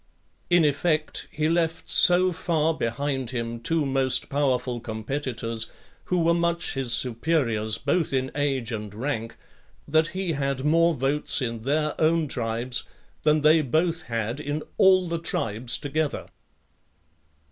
[0.49, 5.67] In effect, he left so far behind him two most powerful competitors,
[6.05, 9.37] who were much his superiors both in age and rank,
[9.87, 12.81] that he had more votes in their own tribes,
[13.21, 16.27] than they both had in all the tribes together.